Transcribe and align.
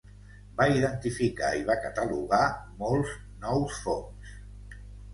Va 0.61 0.65
identificar 0.77 1.51
i 1.59 1.61
va 1.69 1.77
catalogar 1.85 2.41
molts 2.83 3.15
nous 3.47 3.81
fongs. 3.87 4.39